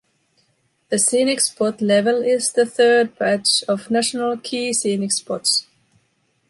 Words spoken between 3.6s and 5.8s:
of national key scenic spots.